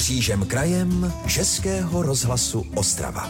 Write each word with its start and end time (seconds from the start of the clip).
Křížem 0.00 0.46
krajem 0.46 1.12
Českého 1.26 2.02
rozhlasu 2.02 2.66
Ostrava. 2.74 3.28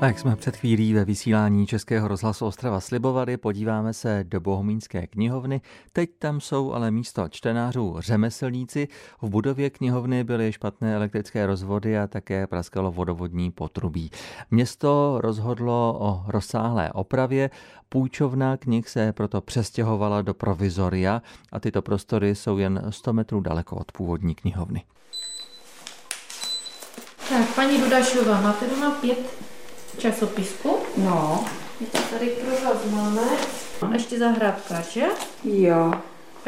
A 0.00 0.06
jak 0.06 0.18
jsme 0.18 0.36
před 0.36 0.56
chvílí 0.56 0.94
ve 0.94 1.04
vysílání 1.04 1.66
Českého 1.66 2.08
rozhlasu 2.08 2.46
Ostrava 2.46 2.80
slibovali, 2.80 3.36
podíváme 3.36 3.92
se 3.92 4.24
do 4.28 4.40
Bohumínské 4.40 5.06
knihovny. 5.06 5.60
Teď 5.92 6.10
tam 6.18 6.40
jsou 6.40 6.72
ale 6.72 6.90
místo 6.90 7.28
čtenářů 7.28 7.96
řemeslníci. 7.98 8.88
V 9.22 9.28
budově 9.28 9.70
knihovny 9.70 10.24
byly 10.24 10.52
špatné 10.52 10.94
elektrické 10.94 11.46
rozvody 11.46 11.98
a 11.98 12.06
také 12.06 12.46
praskalo 12.46 12.92
vodovodní 12.92 13.50
potrubí. 13.50 14.10
Město 14.50 15.18
rozhodlo 15.20 15.96
o 16.00 16.22
rozsáhlé 16.26 16.92
opravě. 16.92 17.50
Půjčovna 17.88 18.56
knih 18.56 18.88
se 18.88 19.12
proto 19.12 19.40
přestěhovala 19.40 20.22
do 20.22 20.34
provizoria 20.34 21.22
a 21.52 21.60
tyto 21.60 21.82
prostory 21.82 22.34
jsou 22.34 22.58
jen 22.58 22.82
100 22.90 23.12
metrů 23.12 23.40
daleko 23.40 23.76
od 23.76 23.92
původní 23.92 24.34
knihovny. 24.34 24.82
Tak, 27.28 27.48
paní 27.54 27.78
Dudašová, 27.78 28.40
máte 28.40 28.66
doma 28.66 28.90
pět 28.90 29.18
časopisku. 29.98 30.76
No. 30.96 31.44
Ještě 31.80 31.98
tady 31.98 32.26
pro 32.26 32.50
vás 32.50 32.76
máme. 32.90 33.22
A 33.82 33.92
ještě 33.94 34.18
zahrádka, 34.18 34.80
že? 34.80 35.04
Jo. 35.44 35.92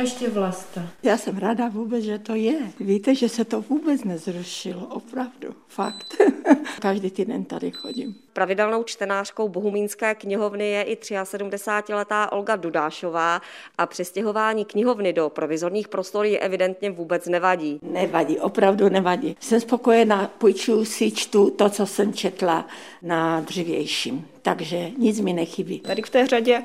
A 0.01 0.03
ještě 0.03 0.29
vlasta. 0.29 0.83
Já 1.03 1.17
jsem 1.17 1.39
ráda 1.39 1.69
vůbec, 1.69 2.05
že 2.05 2.19
to 2.19 2.35
je. 2.35 2.59
Víte, 2.81 3.15
že 3.15 3.29
se 3.29 3.45
to 3.45 3.61
vůbec 3.61 4.05
nezrušilo, 4.05 4.87
opravdu, 4.87 5.49
fakt. 5.69 6.17
Každý 6.81 7.11
týden 7.11 7.45
tady 7.45 7.71
chodím. 7.71 8.15
Pravidelnou 8.33 8.83
čtenářkou 8.83 9.49
Bohumínské 9.49 10.15
knihovny 10.15 10.71
je 10.71 10.83
i 10.83 10.95
73-letá 10.95 12.29
Olga 12.33 12.57
Dudášová 12.57 13.41
a 13.79 13.87
přestěhování 13.87 14.65
knihovny 14.65 15.13
do 15.13 15.29
provizorních 15.29 15.89
prostor 15.89 16.27
je 16.27 16.39
evidentně 16.39 16.91
vůbec 16.91 17.27
nevadí. 17.27 17.79
Nevadí, 17.83 18.39
opravdu 18.39 18.89
nevadí. 18.89 19.37
Jsem 19.41 19.61
spokojená, 19.61 20.31
půjčuju 20.39 20.85
si, 20.85 21.11
čtu 21.11 21.51
to, 21.51 21.71
co 21.71 21.87
jsem 21.87 22.13
četla 22.13 22.67
na 23.03 23.41
dřívějším. 23.41 24.29
Takže 24.43 24.91
nic 24.99 25.21
mi 25.21 25.33
nechybí. 25.33 25.81
Tady 25.81 26.03
v 26.03 26.11
té 26.11 26.27
řadě 26.27 26.63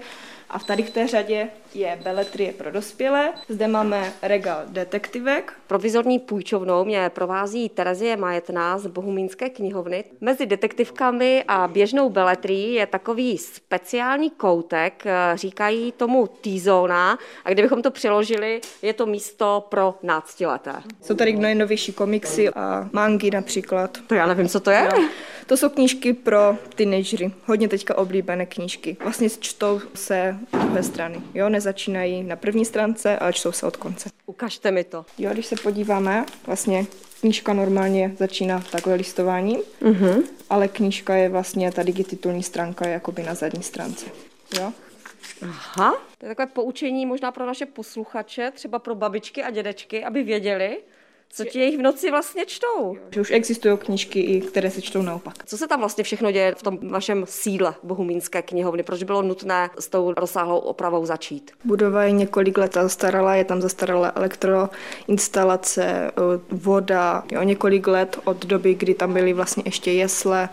a 0.55 0.59
tady 0.59 0.83
v 0.83 0.89
té 0.89 1.07
řadě 1.07 1.47
je 1.73 1.99
beletrie 2.03 2.53
pro 2.53 2.71
dospělé. 2.71 3.33
Zde 3.49 3.67
máme 3.67 4.13
regál 4.21 4.61
detektivek. 4.67 5.53
Provizorní 5.67 6.19
půjčovnou 6.19 6.85
mě 6.85 7.09
provází 7.09 7.69
Terezie 7.69 8.17
Majetná 8.17 8.77
z 8.77 8.87
Bohumínské 8.87 9.49
knihovny. 9.49 10.03
Mezi 10.21 10.45
detektivkami 10.45 11.43
a 11.47 11.67
běžnou 11.67 12.09
beletrií 12.09 12.73
je 12.73 12.87
takový 12.87 13.37
speciální 13.37 14.29
koutek, 14.29 15.03
říkají 15.35 15.91
tomu 15.91 16.27
T-zóna 16.27 17.19
a 17.45 17.49
kdybychom 17.49 17.81
to 17.81 17.91
přiložili, 17.91 18.61
je 18.81 18.93
to 18.93 19.05
místo 19.05 19.65
pro 19.69 19.95
náctileté. 20.03 20.73
Jsou 21.01 21.15
tady 21.15 21.33
nejnovější 21.33 21.93
komiksy 21.93 22.49
a 22.49 22.89
mangy 22.91 23.31
například. 23.31 23.97
To 24.07 24.15
já 24.15 24.25
nevím, 24.25 24.47
co 24.47 24.59
to 24.59 24.71
je. 24.71 24.89
Jo. 24.95 25.03
To 25.47 25.57
jsou 25.57 25.69
knížky 25.69 26.13
pro 26.13 26.57
teenagery, 26.75 27.31
hodně 27.45 27.67
teďka 27.67 27.97
oblíbené 27.97 28.45
knížky. 28.45 28.97
Vlastně 29.03 29.29
čtou 29.29 29.81
se 29.93 30.37
dvě 30.69 30.83
strany, 30.83 31.21
jo, 31.33 31.49
nezačínají 31.49 32.23
na 32.23 32.35
první 32.35 32.65
stránce, 32.65 33.19
ale 33.19 33.33
čtou 33.33 33.51
se 33.51 33.65
od 33.65 33.77
konce. 33.77 34.09
Ukažte 34.25 34.71
mi 34.71 34.83
to. 34.83 35.05
Jo, 35.17 35.29
když 35.33 35.45
se 35.45 35.55
podíváme, 35.55 36.25
vlastně 36.45 36.85
knížka 37.19 37.53
normálně 37.53 38.15
začíná 38.17 38.63
takhle 38.71 38.95
listováním, 38.95 39.59
uh-huh. 39.81 40.23
ale 40.49 40.67
knížka 40.67 41.15
je 41.15 41.29
vlastně, 41.29 41.71
ta 41.71 41.83
digititulní 41.83 42.43
stránka 42.43 42.87
je 42.87 42.93
jakoby 42.93 43.23
na 43.23 43.33
zadní 43.33 43.63
stránce, 43.63 44.05
jo. 44.59 44.73
Aha, 45.41 45.97
to 46.17 46.25
je 46.25 46.35
takové 46.35 46.45
poučení 46.45 47.05
možná 47.05 47.31
pro 47.31 47.45
naše 47.45 47.65
posluchače, 47.65 48.51
třeba 48.51 48.79
pro 48.79 48.95
babičky 48.95 49.43
a 49.43 49.51
dědečky, 49.51 50.03
aby 50.03 50.23
věděli, 50.23 50.77
co 51.29 51.45
ti 51.45 51.59
jejich 51.59 51.77
v 51.77 51.81
noci 51.81 52.11
vlastně 52.11 52.45
čtou. 52.45 52.97
Že 53.11 53.21
už 53.21 53.31
existují 53.31 53.77
knížky, 53.77 54.41
které 54.41 54.71
se 54.71 54.81
čtou 54.81 55.01
naopak. 55.01 55.45
Co 55.45 55.57
se 55.57 55.67
tam 55.67 55.79
vlastně 55.79 56.03
všechno 56.03 56.31
děje 56.31 56.55
v 56.55 56.63
tom 56.63 56.77
vašem 56.89 57.25
sídle 57.27 57.75
Bohumínské 57.83 58.41
knihovny? 58.41 58.83
Proč 58.83 59.03
bylo 59.03 59.21
nutné 59.21 59.69
s 59.79 59.87
tou 59.87 60.13
rozsáhlou 60.17 60.59
opravou 60.59 61.05
začít? 61.05 61.51
Budova 61.63 62.03
je 62.03 62.11
několik 62.11 62.57
let 62.57 62.73
zastarala, 62.73 63.35
je 63.35 63.45
tam 63.45 63.61
zastaralá 63.61 64.11
elektroinstalace, 64.15 66.11
voda, 66.49 67.23
jo, 67.31 67.43
několik 67.43 67.87
let 67.87 68.19
od 68.23 68.45
doby, 68.45 68.73
kdy 68.73 68.93
tam 68.93 69.13
byly 69.13 69.33
vlastně 69.33 69.63
ještě 69.65 69.91
jesle, 69.91 70.49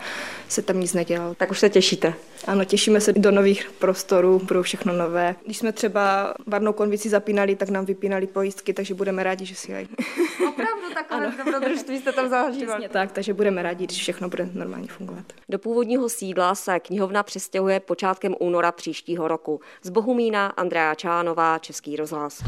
se 0.49 0.61
tam 0.61 0.79
nic 0.79 0.93
nedělalo. 0.93 1.35
Tak 1.35 1.51
už 1.51 1.59
se 1.59 1.69
těšíte? 1.69 2.13
Ano, 2.47 2.65
těšíme 2.65 3.01
se 3.01 3.13
do 3.13 3.31
nových 3.31 3.71
prostorů, 3.79 4.39
budou 4.39 4.61
všechno 4.61 4.93
nové. 4.93 5.35
Když 5.45 5.57
jsme 5.57 5.71
třeba 5.71 6.33
varnou 6.47 6.73
konvici 6.73 7.09
zapínali, 7.09 7.55
tak 7.55 7.69
nám 7.69 7.85
vypínali 7.85 8.27
pojistky, 8.27 8.73
takže 8.73 8.93
budeme 8.93 9.23
rádi, 9.23 9.45
že 9.45 9.55
si 9.55 9.71
jej. 9.71 9.87
Opravdu 10.47 10.93
takové 10.93 11.33
dobrodružství 11.37 11.99
jste 11.99 12.11
tam 12.11 12.29
zažívali. 12.29 12.89
tak, 12.89 13.11
takže 13.11 13.33
budeme 13.33 13.63
rádi, 13.63 13.85
když 13.85 13.97
všechno 13.97 14.29
bude 14.29 14.49
normálně 14.53 14.87
fungovat. 14.87 15.25
Do 15.49 15.59
původního 15.59 16.09
sídla 16.09 16.55
se 16.55 16.79
knihovna 16.79 17.23
přestěhuje 17.23 17.79
počátkem 17.79 18.35
února 18.39 18.71
příštího 18.71 19.27
roku. 19.27 19.61
Z 19.83 19.89
Bohumína 19.89 20.47
Andrea 20.47 20.95
Čánová, 20.95 21.59
Český 21.59 21.95
rozhlas. 21.95 22.43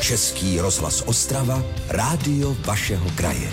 Český 0.00 0.60
rozhlas 0.60 1.02
Ostrava, 1.06 1.62
rádio 1.90 2.56
vašeho 2.66 3.06
kraje 3.16 3.50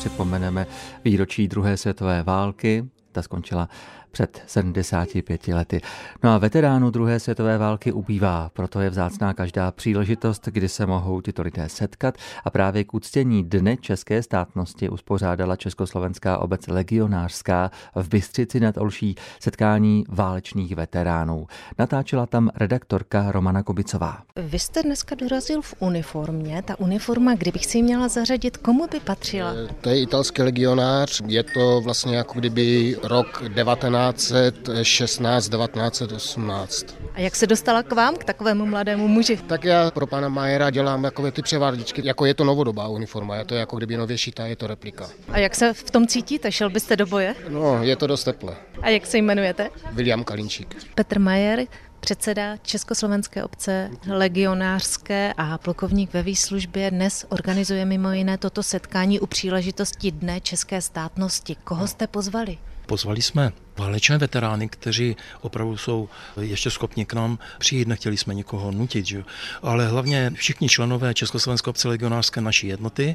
připomeneme 0.00 0.66
výročí 1.04 1.48
druhé 1.48 1.76
světové 1.76 2.22
války. 2.22 2.88
Ta 3.12 3.22
skončila 3.22 3.68
před 4.10 4.42
75 4.46 5.48
lety. 5.48 5.80
No 6.22 6.30
a 6.30 6.38
veteránů 6.38 6.90
druhé 6.90 7.20
světové 7.20 7.58
války 7.58 7.92
ubývá, 7.92 8.50
proto 8.52 8.80
je 8.80 8.90
vzácná 8.90 9.34
každá 9.34 9.70
příležitost, 9.70 10.48
kdy 10.48 10.68
se 10.68 10.86
mohou 10.86 11.20
tyto 11.20 11.42
lidé 11.42 11.68
setkat 11.68 12.14
a 12.44 12.50
právě 12.50 12.84
k 12.84 12.94
úctění 12.94 13.44
Dne 13.44 13.76
české 13.76 14.22
státnosti 14.22 14.88
uspořádala 14.88 15.56
Československá 15.56 16.38
obec 16.38 16.66
legionářská 16.66 17.70
v 17.94 18.08
Bystřici 18.08 18.60
nad 18.60 18.78
Olší 18.78 19.14
setkání 19.40 20.04
válečných 20.08 20.76
veteránů. 20.76 21.46
Natáčela 21.78 22.26
tam 22.26 22.50
redaktorka 22.54 23.32
Romana 23.32 23.62
Kubicová. 23.62 24.22
Vy 24.36 24.58
jste 24.58 24.82
dneska 24.82 25.14
dorazil 25.14 25.62
v 25.62 25.74
uniformě. 25.78 26.62
Ta 26.62 26.80
uniforma, 26.80 27.34
kdybych 27.34 27.66
si 27.66 27.78
ji 27.78 27.82
měla 27.82 28.08
zařadit, 28.08 28.56
komu 28.56 28.86
by 28.86 29.00
patřila? 29.00 29.52
To 29.80 29.88
je 29.88 30.02
italský 30.02 30.42
legionář. 30.42 31.22
Je 31.26 31.42
to 31.42 31.80
vlastně 31.80 32.16
jako 32.16 32.38
kdyby 32.38 32.96
rok 33.02 33.42
19 33.48 33.80
1916, 34.12 35.48
1918. 35.48 36.86
A 37.14 37.20
jak 37.20 37.36
se 37.36 37.46
dostala 37.46 37.82
k 37.82 37.92
vám, 37.92 38.16
k 38.16 38.24
takovému 38.24 38.66
mladému 38.66 39.08
muži? 39.08 39.36
Tak 39.36 39.64
já 39.64 39.90
pro 39.90 40.06
pana 40.06 40.28
Majera 40.28 40.70
dělám 40.70 41.04
jako 41.04 41.30
ty 41.30 41.42
převáděčky, 41.42 42.02
jako 42.04 42.26
je 42.26 42.34
to 42.34 42.44
novodobá 42.44 42.88
uniforma, 42.88 43.36
je 43.36 43.44
to 43.44 43.54
jako 43.54 43.76
kdyby 43.76 43.96
nově 43.96 44.18
šitá, 44.18 44.46
je 44.46 44.56
to 44.56 44.66
replika. 44.66 45.10
A 45.28 45.38
jak 45.38 45.54
se 45.54 45.72
v 45.72 45.90
tom 45.90 46.06
cítíte? 46.06 46.52
Šel 46.52 46.70
byste 46.70 46.96
do 46.96 47.06
boje? 47.06 47.34
No, 47.48 47.82
je 47.82 47.96
to 47.96 48.06
dost 48.06 48.24
teple. 48.24 48.56
A 48.82 48.88
jak 48.88 49.06
se 49.06 49.18
jmenujete? 49.18 49.70
William 49.92 50.24
Kalinčík. 50.24 50.76
Petr 50.94 51.18
Majer, 51.18 51.66
předseda 52.00 52.56
Československé 52.56 53.44
obce 53.44 53.90
legionářské 54.08 55.34
a 55.36 55.58
plukovník 55.58 56.12
ve 56.12 56.22
výslužbě 56.22 56.90
dnes 56.90 57.26
organizuje 57.28 57.84
mimo 57.84 58.12
jiné 58.12 58.38
toto 58.38 58.62
setkání 58.62 59.20
u 59.20 59.26
příležitosti 59.26 60.10
Dne 60.10 60.40
české 60.40 60.80
státnosti. 60.82 61.56
Koho 61.64 61.86
jste 61.86 62.06
pozvali? 62.06 62.58
Pozvali 62.86 63.22
jsme 63.22 63.52
válečné 63.80 64.18
veterány, 64.18 64.68
kteří 64.68 65.16
opravdu 65.40 65.76
jsou 65.76 66.08
ještě 66.40 66.70
schopni 66.70 67.06
k 67.06 67.12
nám 67.12 67.38
přijít, 67.58 67.88
nechtěli 67.88 68.16
jsme 68.16 68.34
nikoho 68.34 68.70
nutit, 68.70 69.06
že? 69.06 69.24
ale 69.62 69.88
hlavně 69.88 70.30
všichni 70.34 70.68
členové 70.68 71.14
Československé 71.14 71.70
obce 71.70 71.88
legionářské 71.88 72.40
naší 72.40 72.66
jednoty. 72.66 73.14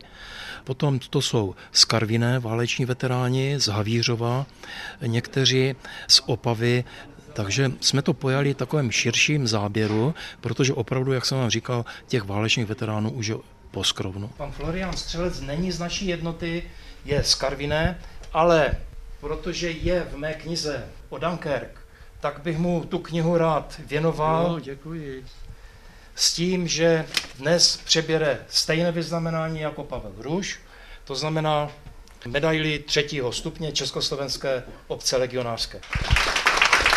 Potom 0.63 0.99
to 0.99 1.21
jsou 1.21 1.55
z 1.71 1.85
Karviné 1.85 2.39
váleční 2.39 2.85
veteráni, 2.85 3.59
z 3.59 3.67
Havířova, 3.67 4.45
někteří 5.01 5.75
z 6.07 6.21
Opavy, 6.25 6.83
takže 7.33 7.71
jsme 7.81 8.01
to 8.01 8.13
pojali 8.13 8.53
takovém 8.53 8.91
širším 8.91 9.47
záběru, 9.47 10.15
protože 10.41 10.73
opravdu, 10.73 11.13
jak 11.13 11.25
jsem 11.25 11.37
vám 11.37 11.49
říkal, 11.49 11.85
těch 12.07 12.23
válečných 12.23 12.65
veteránů 12.65 13.11
už 13.11 13.27
je 13.27 13.35
poskrovnu. 13.71 14.27
Pan 14.37 14.51
Florian 14.51 14.97
Střelec 14.97 15.41
není 15.41 15.72
z 15.72 15.79
naší 15.79 16.07
jednoty, 16.07 16.63
je 17.05 17.23
z 17.23 17.35
Karviné, 17.35 17.99
ale 18.34 18.72
protože 19.25 19.69
je 19.69 20.07
v 20.11 20.17
mé 20.17 20.33
knize 20.33 20.85
o 21.09 21.17
Dunkirk, 21.17 21.79
tak 22.19 22.39
bych 22.39 22.57
mu 22.57 22.83
tu 22.89 22.99
knihu 22.99 23.37
rád 23.37 23.75
věnoval. 23.85 24.51
Jo, 24.51 24.59
děkuji. 24.59 25.25
S 26.16 26.33
tím, 26.33 26.67
že 26.67 27.05
dnes 27.39 27.77
přeběre 27.77 28.39
stejné 28.47 28.91
vyznamenání 28.91 29.59
jako 29.59 29.83
Pavel 29.83 30.11
Hruš, 30.19 30.59
to 31.03 31.16
znamená 31.16 31.72
medaili 32.27 32.79
třetího 32.79 33.31
stupně 33.31 33.72
Československé 33.72 34.63
obce 34.87 35.17
legionářské. 35.17 35.79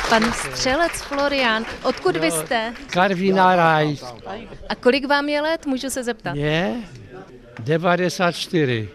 Pan 0.09 0.33
střelec 0.33 0.93
Florian, 0.93 1.65
odkud 1.83 2.17
vy 2.17 2.31
jste? 2.31 2.75
Karvina 2.87 3.57
Raj. 3.57 3.97
A 4.69 4.75
kolik 4.75 5.09
vám 5.09 5.29
je 5.29 5.41
let, 5.41 5.67
můžu 5.67 5.91
se 5.91 6.05
zeptat? 6.05 6.37
Je 6.37 6.75
94. 7.59 8.89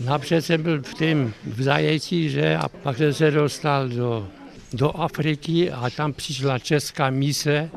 Napřed 0.00 0.42
jsem 0.42 0.62
byl 0.62 0.82
v 0.82 0.94
tím 0.94 1.34
v 1.46 1.62
zajetí, 1.62 2.30
že, 2.30 2.56
a 2.56 2.68
pak 2.68 2.96
jsem 2.96 3.14
se 3.14 3.30
dostal 3.30 3.88
do, 3.88 4.28
do 4.72 4.90
Afriky 4.90 5.70
a 5.70 5.90
tam 5.90 6.12
přišla 6.12 6.58
česká 6.58 7.10
mise 7.10 7.70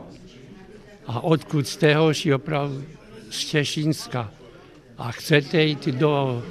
a 1.07 1.23
odkud 1.23 1.67
z 1.67 1.77
téhož 1.77 2.25
opravdu 2.25 2.83
z 3.29 3.45
Těšínska. 3.45 4.31
a 4.97 5.11
chcete 5.11 5.63
jít 5.63 5.87
do 5.87 6.43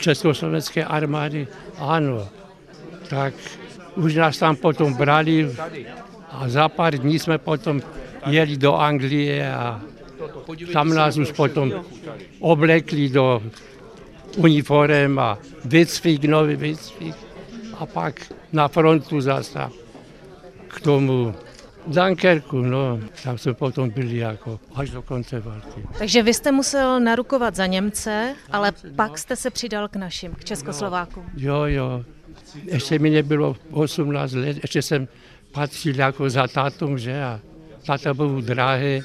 Československé 0.00 0.84
armády? 0.84 1.48
Ano. 1.78 2.28
Tak 3.08 3.34
už 3.96 4.14
nás 4.14 4.38
tam 4.38 4.56
potom 4.56 4.94
brali 4.94 5.50
a 6.30 6.48
za 6.48 6.68
pár 6.68 6.98
dní 6.98 7.18
jsme 7.18 7.38
potom 7.38 7.82
jeli 8.26 8.56
do 8.56 8.74
Anglie 8.74 9.54
a 9.54 9.80
tam 10.72 10.88
nás 10.88 11.16
už 11.16 11.32
potom 11.32 11.72
oblekli 12.40 13.08
do 13.08 13.42
uniform 14.36 15.18
a 15.18 15.38
výcvik, 15.64 16.24
nový 16.24 16.56
výcvik 16.56 17.14
a 17.78 17.86
pak 17.86 18.32
na 18.52 18.68
frontu 18.68 19.20
zase 19.20 19.68
k 20.68 20.80
tomu 20.80 21.34
Dunkerku, 21.86 22.62
no, 22.62 23.00
tam 23.24 23.38
jsme 23.38 23.54
potom 23.54 23.90
byli 23.90 24.16
jako 24.16 24.60
až 24.74 24.90
do 24.90 25.02
konce 25.02 25.40
války. 25.40 25.86
Takže 25.98 26.22
vy 26.22 26.34
jste 26.34 26.52
musel 26.52 27.00
narukovat 27.00 27.54
za 27.54 27.66
Němce, 27.66 28.34
ale 28.52 28.72
pak 28.96 29.18
jste 29.18 29.36
se 29.36 29.50
přidal 29.50 29.88
k 29.88 29.96
našim, 29.96 30.34
k 30.34 30.44
Českoslovákům. 30.44 31.24
Jo, 31.36 31.64
jo. 31.64 32.04
Ještě 32.64 32.98
mi 32.98 33.10
nebylo 33.10 33.56
18 33.70 34.32
let, 34.32 34.56
ještě 34.62 34.82
jsem 34.82 35.08
patřil 35.52 35.98
jako 35.98 36.30
za 36.30 36.48
tátom, 36.48 36.98
že 36.98 37.22
a 37.22 37.40
táta 37.86 38.14
byl 38.14 38.42
drahý, 38.42 39.02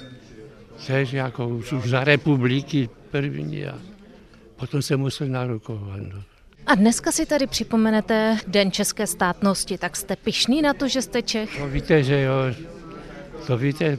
tež 0.87 1.13
jako 1.13 1.47
už, 1.47 1.71
už 1.71 1.89
za 1.89 2.03
republiky 2.03 2.89
první 3.11 3.65
a 3.65 3.79
potom 4.61 4.81
jsem 4.81 4.99
musel 4.99 5.27
narukovat. 5.27 5.99
No. 6.13 6.23
A 6.65 6.75
dneska 6.75 7.11
si 7.11 7.25
tady 7.25 7.47
připomenete 7.47 8.37
Den 8.47 8.71
české 8.71 9.07
státnosti, 9.07 9.77
tak 9.77 9.95
jste 9.95 10.15
pišný 10.15 10.61
na 10.61 10.73
to, 10.73 10.87
že 10.87 11.01
jste 11.01 11.21
Čech? 11.21 11.57
To 11.57 11.67
víte, 11.67 12.03
že 12.03 12.21
jo, 12.21 12.33
to 13.47 13.57
víte, 13.57 13.97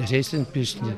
že 0.00 0.18
jsem 0.18 0.44
pišný. 0.44 0.92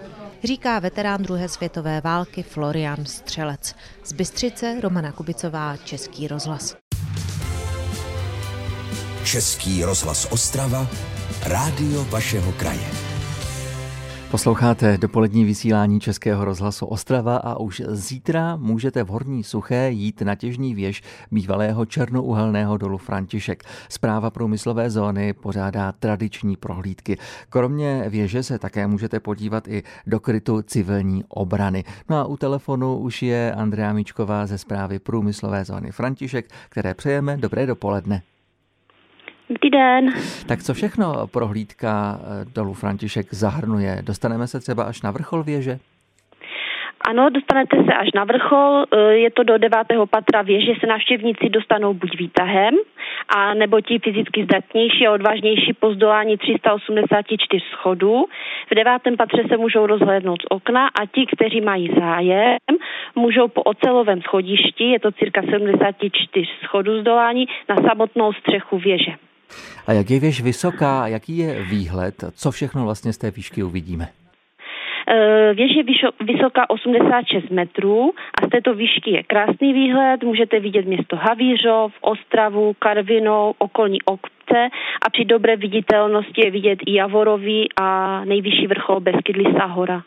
Říká 0.44 0.78
veterán 0.78 1.22
druhé 1.22 1.48
světové 1.48 2.00
války 2.00 2.42
Florian 2.42 3.06
Střelec. 3.06 3.74
Z 4.04 4.12
Bystřice 4.12 4.80
Romana 4.80 5.12
Kubicová, 5.12 5.76
Český 5.76 6.28
rozhlas. 6.28 6.76
Český 9.24 9.84
rozhlas 9.84 10.28
Ostrava, 10.30 10.88
rádio 11.46 12.04
vašeho 12.04 12.52
kraje. 12.52 13.09
Posloucháte 14.30 14.98
dopolední 14.98 15.44
vysílání 15.44 16.00
Českého 16.00 16.44
rozhlasu 16.44 16.86
Ostrava 16.86 17.36
a 17.36 17.58
už 17.58 17.82
zítra 17.88 18.56
můžete 18.56 19.04
v 19.04 19.08
Horní 19.08 19.44
Suché 19.44 19.90
jít 19.90 20.20
na 20.20 20.34
těžní 20.34 20.74
věž 20.74 21.02
bývalého 21.30 21.86
černouhelného 21.86 22.76
dolu 22.76 22.98
František. 22.98 23.62
Zpráva 23.88 24.30
průmyslové 24.30 24.90
zóny 24.90 25.32
pořádá 25.32 25.92
tradiční 25.92 26.56
prohlídky. 26.56 27.18
Kromě 27.48 28.04
věže 28.08 28.42
se 28.42 28.58
také 28.58 28.86
můžete 28.86 29.20
podívat 29.20 29.68
i 29.68 29.82
do 30.06 30.20
krytu 30.20 30.62
civilní 30.62 31.24
obrany. 31.28 31.84
No 32.08 32.16
a 32.16 32.24
u 32.24 32.36
telefonu 32.36 32.98
už 32.98 33.22
je 33.22 33.54
Andrea 33.54 33.92
Míčková 33.92 34.46
ze 34.46 34.58
zprávy 34.58 34.98
průmyslové 34.98 35.64
zóny 35.64 35.92
František, 35.92 36.50
které 36.68 36.94
přejeme 36.94 37.36
dobré 37.36 37.66
dopoledne. 37.66 38.22
Dobrý 39.50 39.70
den. 39.70 40.12
Tak 40.48 40.62
co 40.62 40.74
všechno 40.74 41.26
prohlídka 41.26 42.20
eh, 42.20 42.44
dolu 42.54 42.72
František 42.72 43.34
zahrnuje? 43.34 43.98
Dostaneme 44.02 44.46
se 44.46 44.60
třeba 44.60 44.84
až 44.84 45.02
na 45.02 45.10
vrchol 45.10 45.42
věže? 45.42 45.78
Ano, 47.08 47.30
dostanete 47.30 47.76
se 47.76 47.92
až 47.94 48.08
na 48.14 48.24
vrchol, 48.24 48.84
eh, 48.92 49.12
je 49.12 49.30
to 49.30 49.42
do 49.42 49.58
devátého 49.58 50.06
patra 50.06 50.42
věže, 50.42 50.72
se 50.80 50.86
návštěvníci 50.86 51.48
dostanou 51.48 51.94
buď 51.94 52.18
výtahem, 52.18 52.74
a 53.28 53.54
nebo 53.54 53.80
ti 53.80 53.98
fyzicky 53.98 54.44
zdatnější 54.44 55.06
a 55.06 55.12
odvážnější 55.12 55.72
po 55.72 55.94
zdolání 55.94 56.36
384 56.36 57.62
schodů. 57.72 58.24
V 58.70 58.74
devátém 58.74 59.16
patře 59.16 59.42
se 59.48 59.56
můžou 59.56 59.86
rozhlédnout 59.86 60.42
z 60.42 60.46
okna 60.48 60.86
a 60.86 61.06
ti, 61.06 61.26
kteří 61.32 61.60
mají 61.60 61.90
zájem, 61.98 62.58
můžou 63.14 63.48
po 63.48 63.62
ocelovém 63.62 64.22
schodišti, 64.22 64.84
je 64.84 65.00
to 65.00 65.12
cirka 65.12 65.42
74 65.42 66.46
schodů 66.64 67.00
zdolání, 67.00 67.46
na 67.68 67.76
samotnou 67.76 68.32
střechu 68.32 68.78
věže. 68.78 69.29
A 69.86 69.92
jak 69.92 70.10
je 70.10 70.20
věž 70.20 70.42
vysoká, 70.42 71.06
jaký 71.06 71.38
je 71.38 71.62
výhled, 71.62 72.14
co 72.34 72.50
všechno 72.50 72.84
vlastně 72.84 73.12
z 73.12 73.18
té 73.18 73.30
výšky 73.30 73.62
uvidíme? 73.62 74.08
E, 75.08 75.54
věž 75.54 75.70
je 75.76 75.82
vysoká 76.20 76.70
86 76.70 77.50
metrů 77.50 78.12
a 78.42 78.46
z 78.46 78.50
této 78.50 78.74
výšky 78.74 79.10
je 79.10 79.22
krásný 79.22 79.72
výhled. 79.72 80.22
Můžete 80.24 80.60
vidět 80.60 80.86
město 80.86 81.16
Havířov, 81.16 81.92
Ostravu, 82.00 82.72
Karvinou, 82.78 83.54
okolní 83.58 84.02
obce 84.02 84.68
a 85.06 85.10
při 85.10 85.24
dobré 85.24 85.56
viditelnosti 85.56 86.44
je 86.44 86.50
vidět 86.50 86.78
i 86.86 86.94
Javorový 86.94 87.68
a 87.80 88.24
nejvyšší 88.24 88.66
vrchol 88.66 89.00
Beskydlisa 89.00 89.64
hora. 89.64 90.02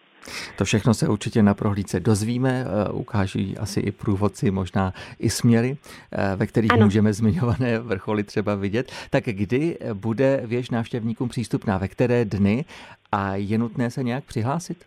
To 0.57 0.65
všechno 0.65 0.93
se 0.93 1.07
určitě 1.07 1.43
na 1.43 1.53
prohlídce 1.53 1.99
dozvíme, 1.99 2.65
eh, 2.65 2.91
ukáží 2.91 3.57
asi 3.57 3.79
i 3.79 3.91
průvodci, 3.91 4.51
možná 4.51 4.93
i 5.19 5.29
směry, 5.29 5.77
eh, 6.11 6.35
ve 6.35 6.47
kterých 6.47 6.73
ano. 6.73 6.85
můžeme 6.85 7.13
zmiňované 7.13 7.79
vrcholy 7.79 8.23
třeba 8.23 8.55
vidět. 8.55 8.91
Tak 9.09 9.23
kdy 9.23 9.77
bude 9.93 10.41
věž 10.45 10.69
návštěvníkům 10.69 11.29
přístupná, 11.29 11.77
ve 11.77 11.87
které 11.87 12.25
dny 12.25 12.65
a 13.11 13.35
je 13.35 13.57
nutné 13.57 13.91
se 13.91 14.03
nějak 14.03 14.23
přihlásit? 14.23 14.85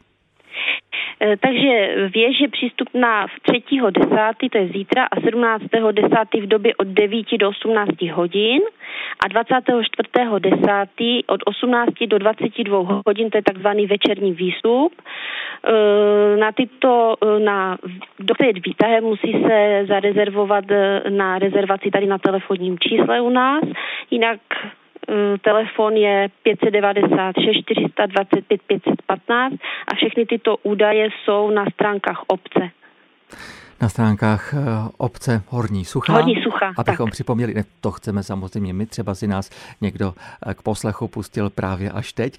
Eh, 1.21 1.37
takže 1.37 2.09
věž 2.15 2.41
je 2.41 2.49
přístupná 2.49 3.27
v 3.27 3.31
3.10., 3.49 4.51
to 4.51 4.59
je 4.59 4.69
zítra, 4.69 5.05
a 5.05 5.21
17.10. 5.21 6.43
v 6.43 6.47
době 6.47 6.75
od 6.77 6.87
9 6.87 7.27
do 7.39 7.49
18 7.49 8.03
hodin 8.13 8.61
a 9.25 9.29
24.10. 9.29 11.25
od 11.27 11.41
18 11.45 12.07
do 12.07 12.19
22 12.19 13.03
hodin, 13.07 13.31
to 13.31 13.39
je 13.39 13.43
takzvaný 13.43 13.87
večerní 13.87 14.33
výstup. 14.33 14.93
Eh, 15.65 16.37
na 16.37 16.53
tyto, 16.53 17.15
eh, 17.23 17.41
na 17.41 17.79
dojet 18.19 18.67
výtahem 18.67 19.05
musí 19.05 19.33
se 19.33 19.85
zarezervovat 19.89 20.65
na 21.09 21.39
rezervaci 21.39 21.91
tady 21.91 22.07
na 22.07 22.19
telefonním 22.19 22.79
čísle 22.79 23.21
u 23.21 23.31
nás, 23.31 23.65
jinak 24.11 24.41
telefon 25.41 25.97
je 25.97 26.29
596 26.43 27.63
425 27.65 28.63
515 28.63 29.55
a 29.89 29.95
všechny 29.95 30.27
tyto 30.27 30.57
údaje 30.57 31.09
jsou 31.25 31.51
na 31.51 31.65
stránkách 31.75 32.23
obce 32.27 32.71
na 33.81 33.89
stránkách 33.89 34.55
eh, 34.55 34.59
obce 34.99 35.43
Horní 35.49 35.85
Sucha. 35.85 36.13
Horní 36.13 36.35
Sucha, 36.43 36.73
Abychom 36.79 37.07
tak. 37.07 37.13
připomněli, 37.13 37.55
ne, 37.55 37.65
to 37.81 37.91
chceme 37.91 38.23
samozřejmě 38.23 38.73
my, 38.73 38.87
třeba 38.87 39.15
si 39.15 39.27
nás 39.27 39.51
někdo 39.81 40.15
eh, 40.47 40.55
k 40.55 40.63
poslechu 40.63 41.09
pustil 41.09 41.51
právě 41.51 41.91
až 41.91 42.13
teď. 42.13 42.39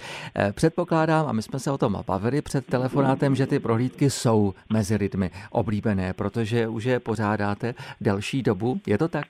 Předpokládám, 0.51 1.27
a 1.27 1.31
my 1.31 1.41
jsme 1.41 1.59
se 1.59 1.71
o 1.71 1.77
tom 1.77 2.03
bavili 2.07 2.41
před 2.41 2.65
telefonátem, 2.65 3.35
že 3.35 3.47
ty 3.47 3.59
prohlídky 3.59 4.09
jsou 4.09 4.53
mezi 4.73 4.95
lidmi 4.95 5.29
oblíbené, 5.51 6.13
protože 6.13 6.67
už 6.67 6.83
je 6.83 6.99
pořádáte 6.99 7.73
delší 8.01 8.43
dobu. 8.43 8.79
Je 8.87 8.97
to 8.97 9.07
tak? 9.07 9.25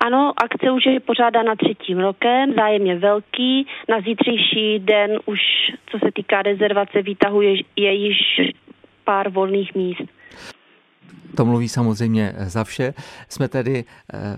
Ano, 0.00 0.32
akce 0.36 0.70
už 0.70 0.86
je 0.86 1.00
pořádána 1.00 1.54
třetím 1.56 1.98
rokem, 1.98 2.52
zájem 2.56 2.86
je 2.86 2.98
velký. 2.98 3.66
Na 3.88 4.00
zítřejší 4.00 4.78
den 4.78 5.18
už, 5.26 5.38
co 5.86 5.98
se 5.98 6.12
týká 6.14 6.42
rezervace 6.42 7.02
výtahu, 7.02 7.42
je, 7.42 7.54
je 7.76 7.92
již 7.92 8.16
pár 9.04 9.30
volných 9.30 9.74
míst. 9.74 10.02
To 11.36 11.44
mluví 11.44 11.68
samozřejmě 11.68 12.32
za 12.36 12.64
vše. 12.64 12.94
Jsme 13.28 13.48
tedy 13.48 13.84
eh, 14.14 14.36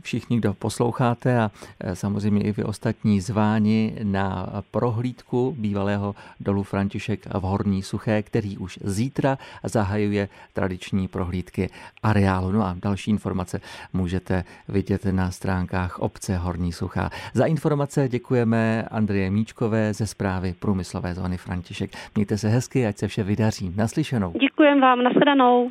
všichni, 0.00 0.38
kdo 0.38 0.54
posloucháte 0.54 1.40
a 1.40 1.50
e, 1.80 1.96
samozřejmě 1.96 2.42
i 2.42 2.52
vy 2.52 2.64
ostatní 2.64 3.20
zváni 3.20 3.96
na 4.02 4.48
prohlídku 4.70 5.56
bývalého 5.58 6.14
dolu 6.40 6.62
František 6.62 7.26
v 7.26 7.40
Horní 7.40 7.82
Suché, 7.82 8.22
který 8.22 8.58
už 8.58 8.78
zítra 8.84 9.38
zahajuje 9.64 10.28
tradiční 10.52 11.08
prohlídky 11.08 11.70
areálu. 12.02 12.52
No 12.52 12.62
a 12.62 12.76
další 12.82 13.10
informace 13.10 13.60
můžete 13.92 14.44
vidět 14.68 15.04
na 15.04 15.30
stránkách 15.30 15.98
obce 15.98 16.36
Horní 16.36 16.72
Suchá. 16.72 17.10
Za 17.34 17.46
informace 17.46 18.08
děkujeme 18.08 18.82
Andreje 18.90 19.30
Míčkové 19.30 19.94
ze 19.94 20.06
zprávy 20.06 20.54
průmyslové 20.58 21.14
zóny 21.14 21.36
František. 21.36 21.90
Mějte 22.14 22.38
se 22.38 22.48
hezky, 22.48 22.86
ať 22.86 22.98
se 22.98 23.08
vše 23.08 23.22
vydaří. 23.22 23.72
Naslyšenou. 23.76 24.32
Děkujem 24.40 24.80
vám, 24.80 25.02
nashledanou. 25.02 25.70